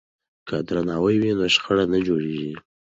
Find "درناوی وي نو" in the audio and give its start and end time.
0.67-1.45